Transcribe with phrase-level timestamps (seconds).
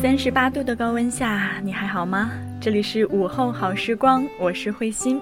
[0.00, 2.30] 三十八度的高温下，你还好吗？
[2.58, 5.20] 这里是午后好时光，我是慧心。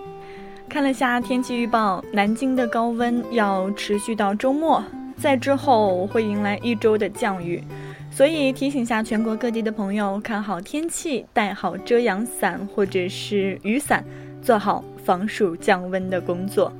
[0.69, 4.81] 看了下天气预报，南京的高温要持续到周末，
[5.17, 7.61] 在之后会迎来一周的降雨，
[8.09, 14.05] 所以提醒下全国各地的朋友，看好天气，带好遮阳伞或者是雨伞，
[14.41, 16.73] 做好防暑降温的工作。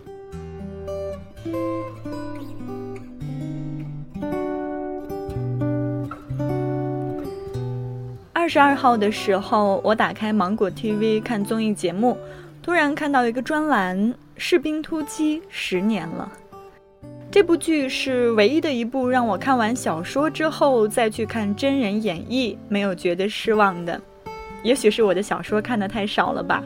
[8.49, 12.17] 二十二号的时候，我打开芒果 TV 看综艺节目，
[12.63, 13.95] 突然看到一个专栏
[14.39, 16.33] 《士兵突击》十年了。
[17.31, 24.01] 这部剧是唯一的一部让我看完小说之后再去看真人演绎没有觉得失望的。
[24.63, 26.65] 也许是我的小说看的太少了吧。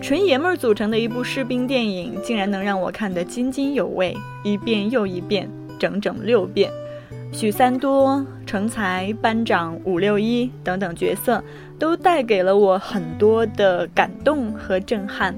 [0.00, 6.70] 纯爷们儿组成的一部士兵电影，竟然能让我看得津津有味，一遍又一遍，整整六遍。
[7.30, 11.42] 许三多、成才、班长、五六一等等角色，
[11.78, 15.34] 都带给了我很多的感动和震撼。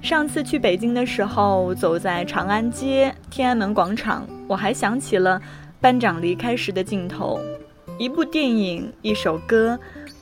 [0.00, 5.40] 上次去北京的时候，走在长安街、天安门广场，我还想起了
[5.80, 7.40] 班长离开时的镜头。
[7.98, 9.78] 一部电影、一首歌，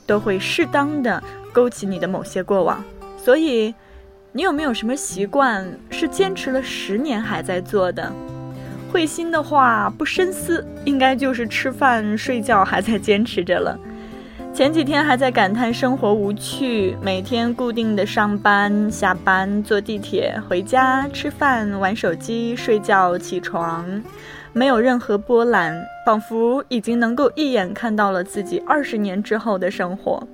[0.07, 1.21] 都会适当的
[1.53, 2.83] 勾起你的某些过往。
[3.17, 3.73] 所以，
[4.31, 8.11] 你有没有什么习惯是坚持了十年还在做的？
[8.97, 13.79] 慧心的话不深思，应该就是吃饭睡觉还在坚持着了。
[14.51, 23.85] 前几天还在感叹生活无趣，每天固定的上班、下班、坐地铁、回家、吃饭、玩手机、睡觉、起床，
[24.51, 30.27] 没有任何波澜，仿佛已经能够一眼看到了自己二十年之后的生活。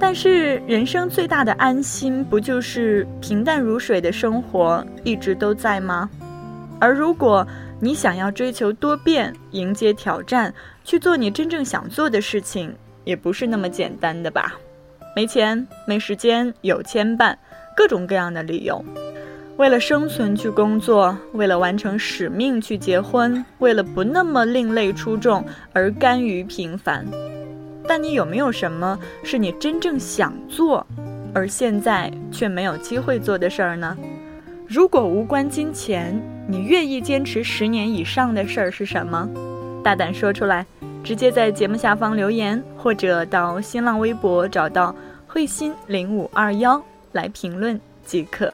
[0.00, 6.10] 但是人生最大的安心，不就是平淡如水的生活一直都在吗？
[6.82, 7.46] 而如果
[7.78, 10.52] 你想要追求多变、迎接挑战、
[10.82, 14.54] 去做你真正想做的事情，也不是那么简单的吧？
[15.14, 17.36] 没钱、没时间、有牵绊，
[17.76, 18.84] 各种各样的理由。
[19.58, 27.06] 为了生存去工作，为了完成使命去结婚，为了不那么另类出众而甘于平凡。
[27.86, 30.84] 但你有没有什么是你真正想做，
[31.32, 33.96] 而现在却没有机会做的事儿呢？
[34.66, 36.20] 如果无关金钱，
[36.52, 39.26] 你愿意坚持十年以上的事儿是什么？
[39.82, 40.66] 大胆说出来，
[41.02, 44.94] 直接在节目下方留言，或者到新浪微博找到
[45.26, 48.52] 慧心零五二幺来评论即可。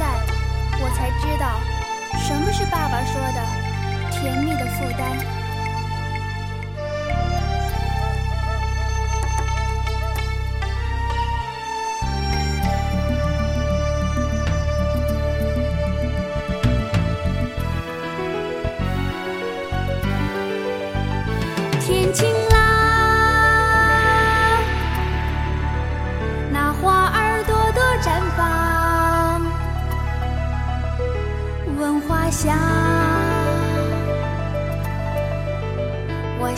[0.00, 0.06] 在
[0.80, 1.60] 我才知道
[2.18, 5.39] 什么是爸爸说的甜蜜的负担。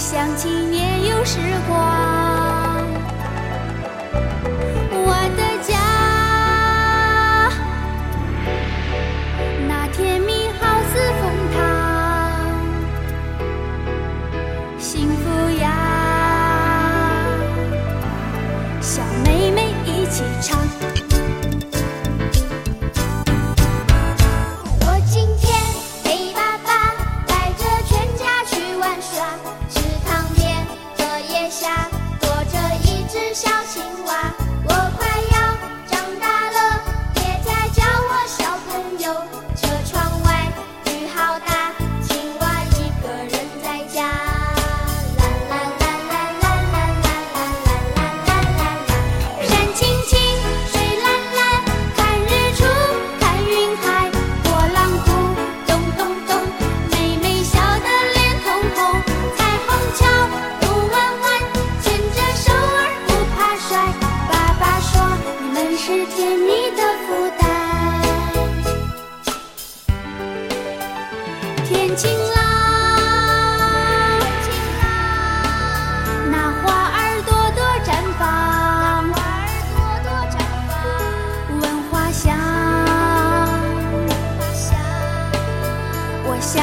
[0.02, 2.21] 想起年幼时光，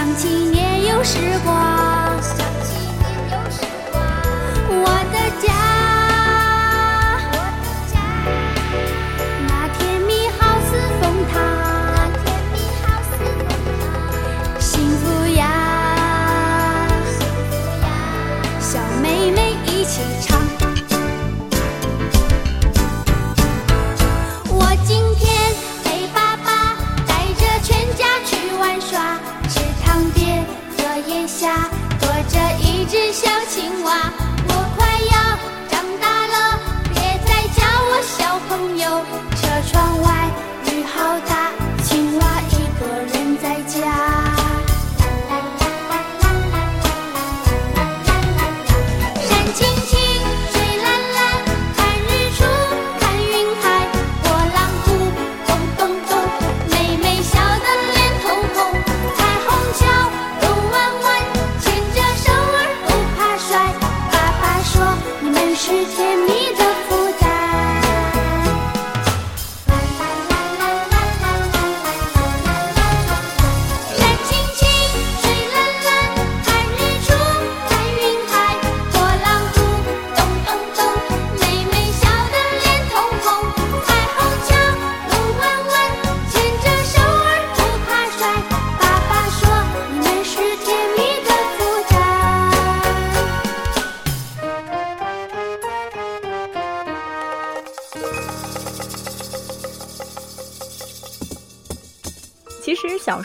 [0.10, 1.99] 年轻也有时光。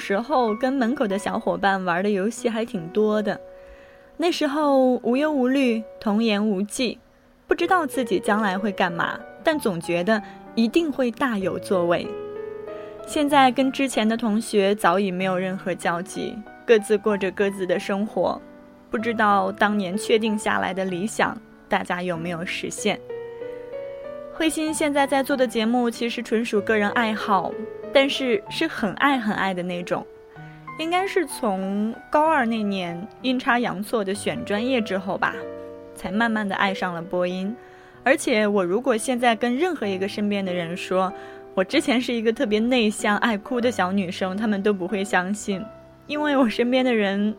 [0.05, 3.41] 时候跟门口的小伙伴玩的游戏还挺多的，
[4.19, 6.99] 那时候无忧无虑，童言无忌，
[7.47, 10.23] 不知道自己将来会干嘛，但总觉得
[10.55, 12.06] 一定会大有作为。
[13.06, 16.37] 现在跟之前的同学早已没有任何交集，
[16.67, 18.39] 各自过着各自的生活，
[18.91, 21.35] 不知道当年确定下来的理想，
[21.67, 23.01] 大家有没有实现？
[24.35, 27.51] 慧心现在在做的节目其实纯属个人爱好。
[27.94, 30.05] 但是是很爱很爱的那种，
[30.81, 35.32] 应该是从高二那年阴差阳错的选专业之后吧，
[35.94, 37.55] 才慢慢的爱上了播音。
[38.02, 41.11] 而且我如果现在跟任何一个身边的人说，
[41.55, 45.64] 我之前是一个特别内向、爱哭的小女生，他们都不会相信，
[46.08, 47.32] 因为我身边的人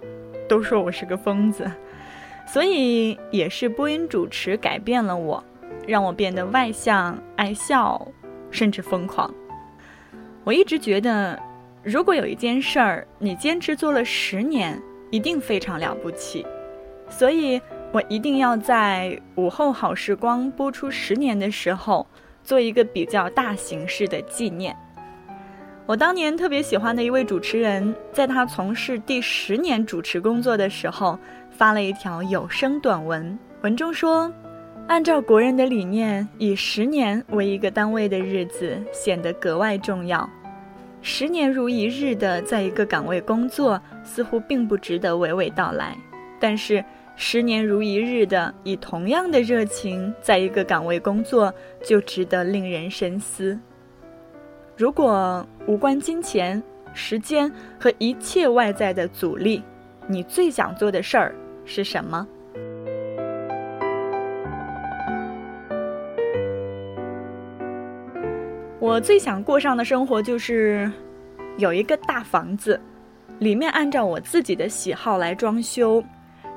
[0.47, 1.69] 都说我是个疯子。
[2.47, 5.43] 所以也是播音主持改变了我，
[5.85, 8.07] 让我变得外向、爱笑，
[8.49, 9.33] 甚至疯狂。
[10.45, 11.37] 我一直觉得，
[11.81, 16.45] 如果有一件事儿你坚持做了十年，一定非常了不起。
[17.09, 17.59] 所以
[17.91, 22.05] 我一定要在午后好时光播出十年的时候，
[22.43, 24.77] 做一个比较大形式的纪念。
[25.87, 31.17] 我当年特别喜欢的一位主持人，在他从事第十年主持工作的时候，
[31.49, 34.31] 发了一条有声短文，文中说
[34.87, 40.29] ：“按照国人的理念，以十年为一个单位的日子显得格外重要。”
[41.01, 45.95] 十年如一日的在一个岗位工作，似乎并不值得娓娓道来；
[46.39, 46.83] 但是，
[47.15, 51.53] 十年如一日的以同样的热情在一个岗位工作，
[51.83, 53.59] 就值得令人深思。
[54.77, 56.61] 如果无关金钱、
[56.93, 59.63] 时间和一切外在的阻力，
[60.07, 62.27] 你最想做的事儿是什么？
[68.95, 70.89] 我最想过上的生活就是，
[71.57, 72.79] 有一个大房子，
[73.39, 76.01] 里面按照我自己的喜好来装修，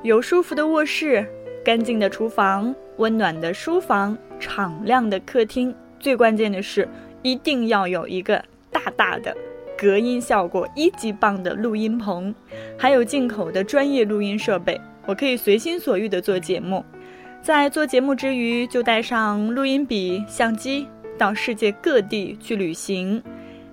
[0.03, 1.27] 有舒服的卧室、
[1.65, 5.75] 干净的厨房、温暖的书房、敞亮的客厅。
[5.99, 6.87] 最关键的是，
[7.23, 8.41] 一定要有一个
[8.71, 9.35] 大大的、
[9.77, 12.33] 隔音效果一级棒的录音棚，
[12.77, 16.85] 还有进口的专业录音设备，我可以随心所欲地做节目。
[17.41, 20.87] 在做节目之余，就带上录音笔、相机。
[21.19, 23.21] 到世界各地去旅行，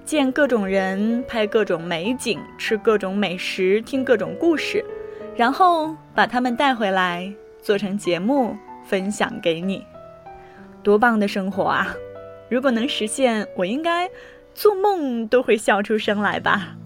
[0.04, 4.84] 见各种人，拍各种美景，吃各种美食，听各种故事，
[5.36, 9.82] 然后把他们带回来，做成节目分享给你。
[10.82, 11.94] 多棒的生活啊！
[12.48, 14.10] 如果能实现，我应该
[14.52, 16.76] 做梦都会笑出声来吧。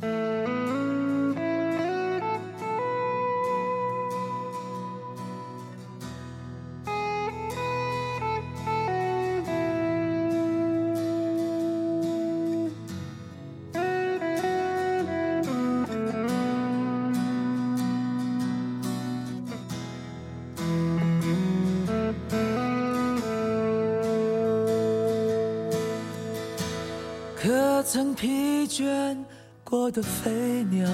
[29.91, 30.89] 的飞鸟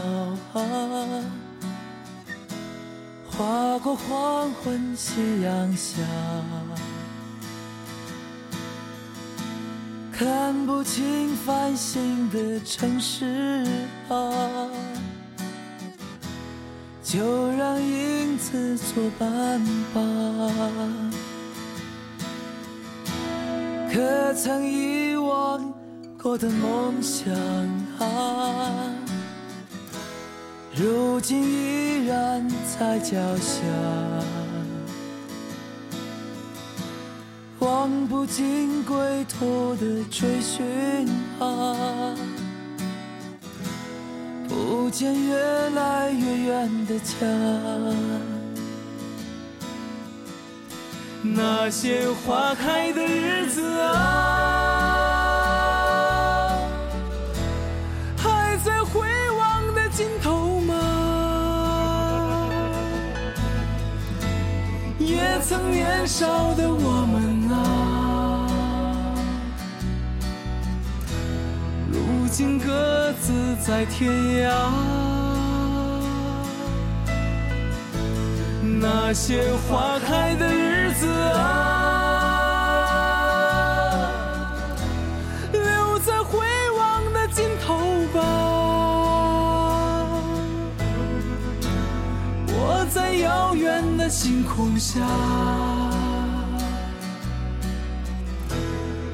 [0.55, 0.61] 啊，
[3.29, 6.01] 划过黄昏夕阳下，
[10.11, 13.67] 看不清繁星的城市
[14.09, 14.71] 啊，
[17.03, 19.61] 就让影子作伴
[19.93, 20.01] 吧。
[23.93, 25.06] 可曾遗忘？
[26.29, 27.33] 我的梦想
[28.01, 28.93] 啊，
[30.75, 32.45] 如今依然
[32.77, 33.63] 在脚下，
[37.61, 42.13] 望不尽归途的追寻啊，
[44.49, 45.39] 不见越
[45.77, 47.25] 来越远的家，
[51.23, 54.76] 那些花开的日子啊。
[65.49, 68.49] 曾年少的我们啊，
[71.93, 74.11] 如今各自在天
[74.45, 74.51] 涯。
[78.81, 81.86] 那些花开的日子啊。
[93.97, 95.01] 的星空下，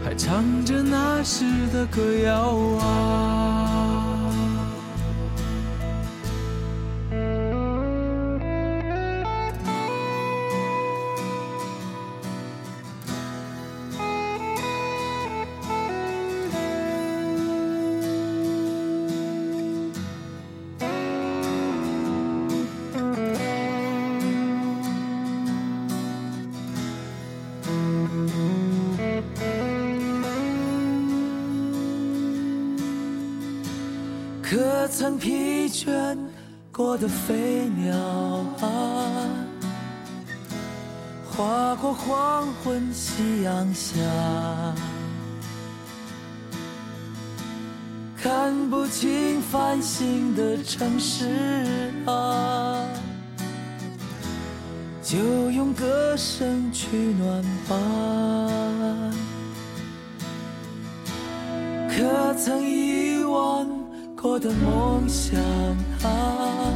[0.04, 3.91] 还唱着那时的歌谣啊。
[34.52, 36.14] 可曾疲倦
[36.71, 37.97] 过的飞鸟
[38.61, 38.68] 啊，
[41.25, 43.94] 划过黄昏夕阳下，
[48.23, 52.87] 看不清繁星的城市啊，
[55.02, 55.16] 就
[55.50, 57.76] 用歌声取暖吧。
[61.88, 63.66] 可曾遗忘
[64.22, 65.36] 过的梦想
[66.04, 66.72] 啊，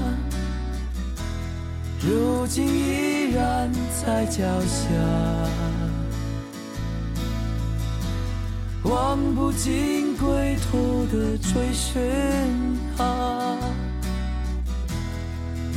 [2.01, 3.71] 如今依然
[4.05, 4.91] 在脚下，
[8.83, 12.03] 望不尽归途的追寻
[12.99, 13.57] 啊，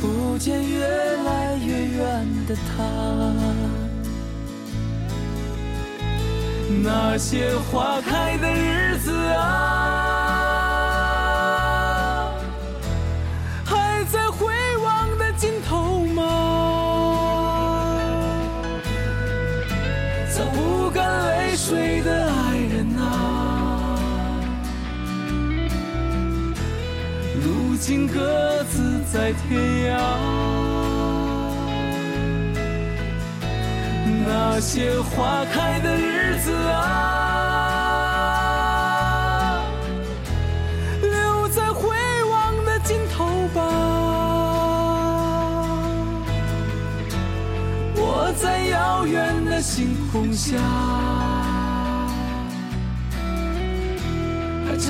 [0.00, 0.84] 不见越
[1.24, 2.82] 来越远的他。
[6.82, 9.99] 那些花开的日子啊，
[27.90, 29.98] 如今各自在天涯。
[34.24, 37.29] 那些花开的日子啊，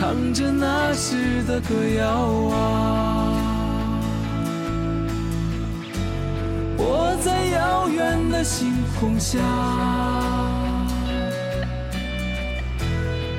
[0.01, 2.09] 唱着那时的歌谣
[2.57, 3.37] 啊。
[6.79, 9.39] 我在遥远的星空下，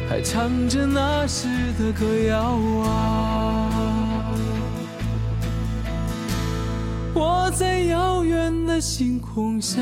[0.08, 1.48] 还唱着那时
[1.80, 2.39] 的歌谣
[2.86, 4.32] 啊！
[7.15, 9.82] 我在遥远的星空下，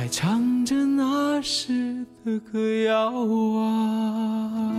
[0.00, 3.10] 还唱着那时的歌谣
[3.58, 4.72] 啊！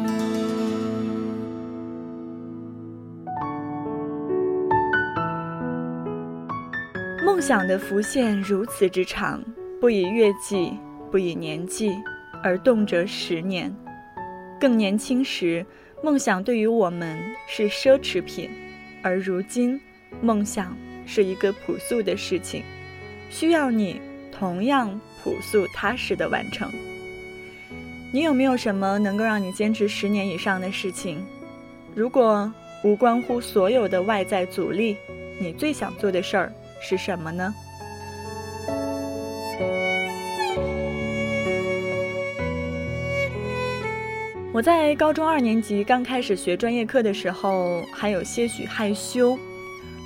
[7.23, 9.43] 梦想的浮现如此之长，
[9.79, 10.73] 不以月计，
[11.11, 11.95] 不以年计，
[12.43, 13.71] 而动辄十年。
[14.59, 15.63] 更年轻时，
[16.03, 18.49] 梦想对于我们是奢侈品，
[19.03, 19.79] 而如今，
[20.19, 20.75] 梦想
[21.05, 22.63] 是一个朴素的事情，
[23.29, 24.01] 需要你
[24.31, 26.71] 同样朴素踏实的完成。
[28.11, 31.17] 你有没有什么能够让你坚持十年以上的事情？
[31.95, 32.51] 如果
[32.83, 34.97] 无关乎所有的外在阻力，
[35.39, 36.51] 你最想做的事儿？
[36.81, 37.53] 是什么呢？
[44.53, 49.39] 我在高中二年级刚开始学专业课的时候，还有些许害羞，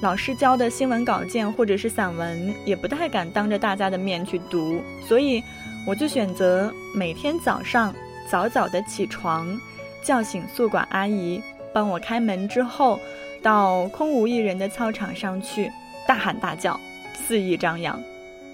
[0.01, 5.41] 老师教的新闻稿件或者是散文，也不太敢当着大家的面去读，所以
[5.87, 7.93] 我就选择每天早上
[8.29, 9.59] 早早的起床，
[10.03, 11.41] 叫醒宿管阿姨
[11.73, 12.99] 帮我开门之后，
[13.41, 15.71] 到空无一人的操场上去。
[16.07, 16.79] 大喊大叫，
[17.13, 17.99] 肆意张扬，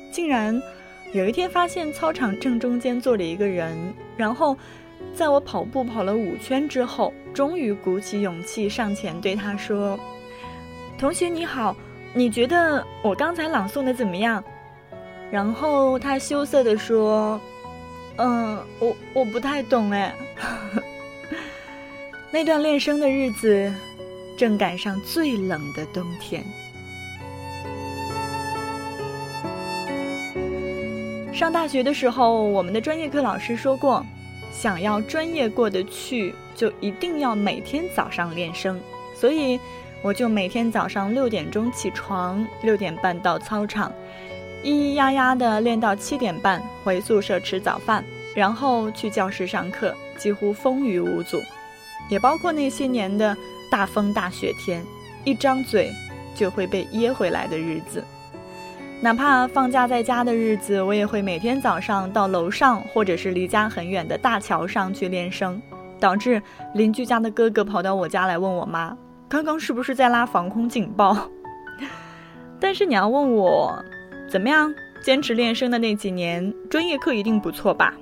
[0.09, 0.61] 竟然
[1.11, 3.75] 有一天发现操场正中间坐着一个人，
[4.15, 4.55] 然后
[5.13, 9.99] 在我跑步跑了五圈之后，终于鼓起勇气上前对他说
[11.01, 11.75] ：“同学你好，
[12.13, 14.43] 你觉得我刚才朗诵的怎么样？”
[15.31, 17.41] 然后他羞涩地说
[18.17, 20.13] ：“嗯，我我不太懂哎。
[22.29, 23.73] ”那段练声的日子，
[24.37, 26.43] 正赶上最冷的冬天。
[31.33, 34.05] 上大学的时候，我们的专业课老师说过，
[34.51, 38.79] 想要专业过得去，就一定要每天早上练声。
[39.15, 39.59] 所以，
[40.03, 43.91] 我就每天早上六点钟起床，六点半到操场，
[44.63, 48.03] 咿咿呀呀的练到七点半，回宿舍吃早饭，
[48.35, 51.37] 然后去教室上课，几乎风雨无阻。
[52.09, 53.37] 也包括那些年的
[53.69, 54.83] 大风大雪天，
[55.23, 55.91] 一张嘴
[56.35, 58.03] 就会被噎回来的日子。
[59.01, 65.61] 哪怕放假在家的日子，我也会每天早上到楼上或者是离家很远的大桥上去练声，
[65.99, 66.41] 导致
[66.73, 68.97] 邻居家的哥哥跑到我家来问我妈，
[69.31, 71.31] 刚刚是不是在拉防空警报？
[72.59, 73.81] 但是你要问我
[74.29, 77.93] 怎么样坚持练声的那几年，专业课一定不错吧？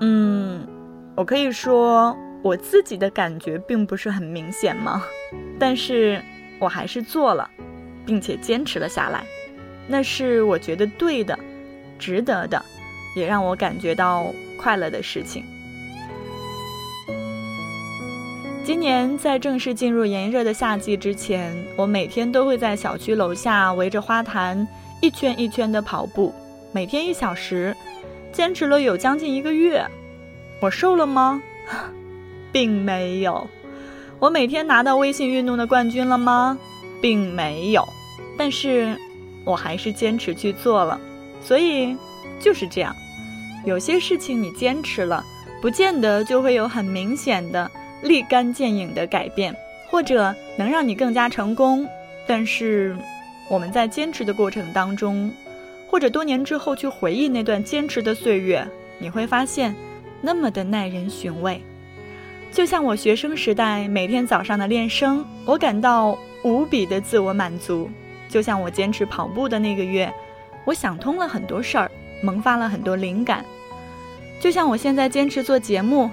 [0.00, 0.68] 嗯，
[1.16, 5.02] 我可以说我自己的感觉并不是很明显吗？
[5.58, 6.20] 但是
[6.58, 7.48] 我还是做了，
[8.04, 9.24] 并且坚持了下来。
[9.88, 11.38] 那是我觉得对的，
[11.98, 12.62] 值得的，
[13.16, 14.26] 也让我感觉到
[14.58, 15.42] 快乐的事情。
[18.64, 24.66] 今年在正式进入炎热的夏季之前，我每天都会在小区楼下围着花坛
[25.02, 26.34] 一圈一圈的跑步，
[26.72, 27.76] 每天一小时，
[28.32, 29.84] 坚持了有将近一个月。
[30.60, 31.42] 我瘦了吗？
[32.50, 33.46] 并没有。
[34.18, 36.58] 我每天拿到微信运动的冠军了吗？
[37.02, 37.86] 并没有。
[38.38, 38.96] 但是，
[39.44, 40.98] 我还是坚持去做了。
[41.42, 41.94] 所以，
[42.40, 42.96] 就是这样。
[43.66, 45.22] 有些事情你坚持了，
[45.60, 47.70] 不见得就会有很明显的。
[48.04, 49.56] 立竿见影的改变，
[49.90, 51.88] 或者能让你更加成功。
[52.26, 52.96] 但是，
[53.48, 55.32] 我们在坚持的过程当中，
[55.90, 58.66] 或者多年之后去回忆那段坚持的岁月，
[58.98, 59.74] 你会发现，
[60.20, 61.60] 那么的耐人寻味。
[62.52, 67.88] 就像我学生时代每天早上的练声，我感到无比的自我满足；
[68.28, 70.12] 就像我坚持跑步的那个月，
[70.64, 71.90] 我想通了很多事儿，
[72.22, 73.40] 萌发了很多灵感；
[74.40, 76.10] 就像我现在坚持做节目，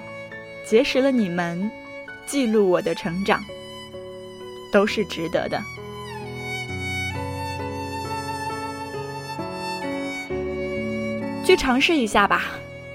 [0.66, 1.70] 结识了你们。
[2.26, 3.42] 记录我的成长，
[4.72, 5.60] 都是值得的。
[11.44, 12.44] 去尝试一下吧，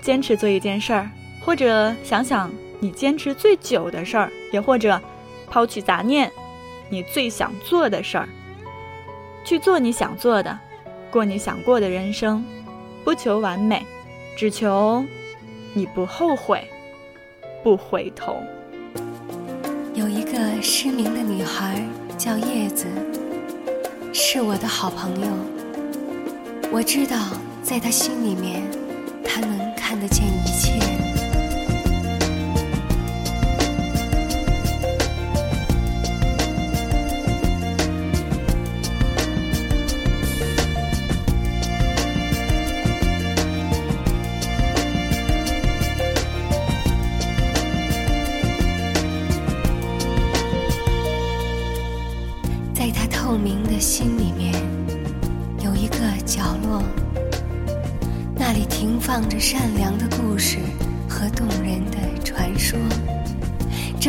[0.01, 1.09] 坚持做一件事儿，
[1.43, 4.99] 或者想想你坚持最久的事儿，也或者
[5.49, 6.31] 抛弃杂念，
[6.89, 8.27] 你最想做的事儿，
[9.43, 10.57] 去做你想做的，
[11.11, 12.43] 过你想过的人生，
[13.03, 13.85] 不求完美，
[14.35, 15.05] 只求
[15.73, 16.67] 你不后悔，
[17.63, 18.41] 不回头。
[19.97, 21.83] 有一个失明的女孩
[22.19, 22.85] 叫叶子，
[24.13, 25.27] 是我的好朋友。
[26.71, 27.17] 我知道，
[27.63, 28.61] 在她心里面，
[29.23, 30.96] 她能看得见一切。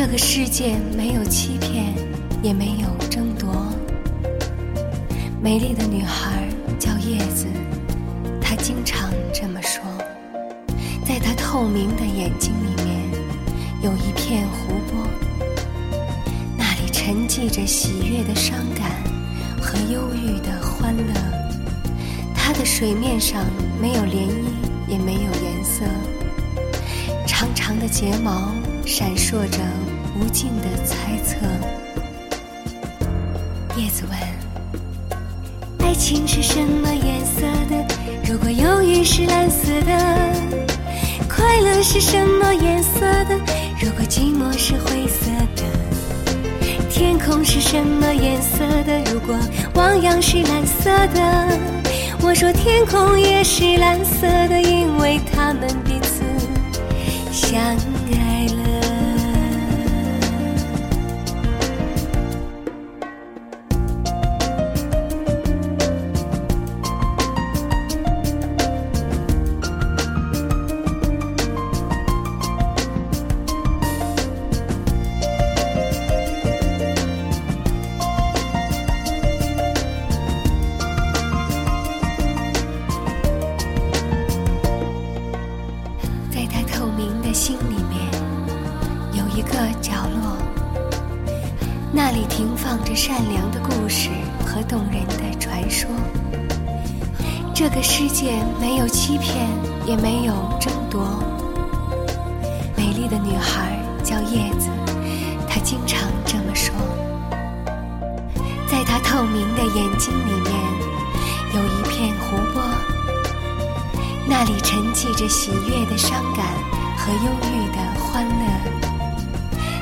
[0.01, 1.93] 这个世界没有欺骗，
[2.41, 3.67] 也没有争夺。
[5.41, 6.47] 美丽的女孩
[6.79, 7.45] 叫叶子，
[8.39, 9.83] 她经常这么说。
[11.05, 13.11] 在她透明的眼睛里面，
[13.81, 15.05] 有一片湖泊，
[16.57, 18.91] 那里沉寂着喜悦的伤感
[19.61, 21.13] 和忧郁的欢乐。
[22.33, 23.43] 它的水面上
[23.81, 24.47] 没有涟漪。
[24.87, 25.85] 也没有颜色，
[27.27, 28.51] 长长的睫毛
[28.89, 29.59] 闪烁着
[30.19, 31.35] 无尽的猜测。
[33.79, 37.85] 叶子问：爱情是什么颜色的？
[38.27, 39.91] 如果忧郁是蓝色的，
[41.29, 43.35] 快乐是什么颜色的？
[43.79, 45.63] 如果寂寞是灰色的，
[46.89, 48.99] 天空是什么颜色的？
[49.13, 49.37] 如果
[49.75, 51.59] 汪洋是蓝色的。
[52.23, 56.23] 我说天空也是蓝色的，因为他们彼此
[57.31, 57.61] 相
[92.39, 94.09] 停放着善良的故事
[94.45, 95.89] 和动人的传说。
[97.53, 99.45] 这个世界没有欺骗，
[99.85, 101.21] 也没有争夺。
[102.77, 104.69] 美丽的女孩叫叶子，
[105.49, 106.73] 她经常这么说。
[108.71, 110.53] 在她透明的眼睛里面，
[111.53, 112.63] 有一片湖泊，
[114.25, 116.45] 那里沉寂着喜悦的伤感
[116.95, 118.45] 和忧郁的欢乐。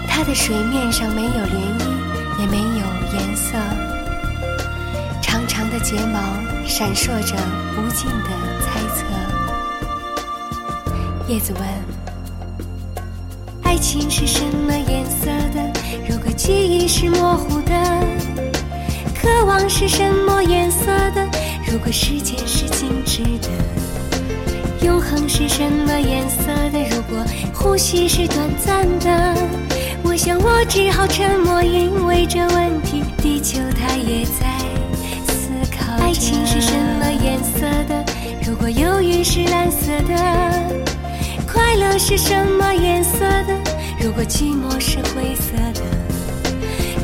[0.08, 1.87] 它的水面上没有涟漪。
[3.38, 3.56] 色，
[5.22, 6.20] 长长的睫毛
[6.66, 7.36] 闪烁着
[7.78, 8.30] 无尽的
[8.66, 9.06] 猜测。
[11.28, 11.64] 叶子问：
[13.62, 15.72] 爱情是什么颜色的？
[16.10, 17.74] 如果记忆是模糊的，
[19.14, 21.24] 渴望是什么颜色的？
[21.72, 23.50] 如果时间是静止的，
[24.82, 26.80] 永恒是什么颜色的？
[26.90, 27.24] 如果
[27.54, 29.36] 呼吸是短暂的？
[30.04, 34.60] 我想，我只好沉默，因为这问题，地球它也在
[35.28, 35.94] 思考。
[36.04, 38.06] 爱情是什么颜色的？
[38.46, 40.16] 如果忧郁是蓝色的，
[41.46, 43.54] 快乐是什么颜色的？
[44.00, 45.82] 如果寂寞是灰色的，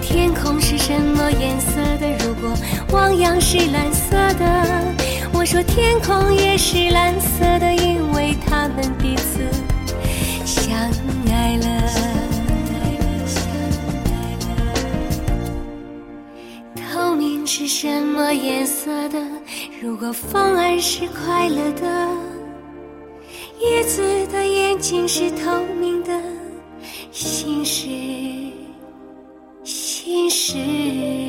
[0.02, 2.08] 天空是什么颜色的？
[2.26, 2.56] 如果
[2.92, 4.94] 汪洋是蓝色的，
[5.34, 9.33] 我说天空也是蓝色的，因为他们彼此
[17.84, 19.22] 什么颜色的？
[19.82, 22.08] 如果风儿是快乐的，
[23.60, 26.18] 叶子的眼睛是透明的，
[27.12, 27.90] 心事
[29.66, 31.23] 心事。